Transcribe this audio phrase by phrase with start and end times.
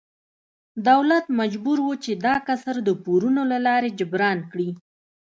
[0.87, 4.69] دولت مجبور و چې دا کسر د پورونو له لارې جبران کړي.